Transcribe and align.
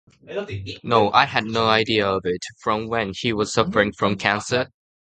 No, 0.81 1.11
I 1.11 1.25
had 1.27 1.43
no 1.45 1.67
idea 1.67 2.07
of 2.07 2.23
it. 2.25 2.43
From 2.57 2.87
when 2.87 3.11
he 3.15 3.33
was 3.33 3.53
suffering 3.53 3.93
from 3.93 4.17
cancer? 4.17 4.69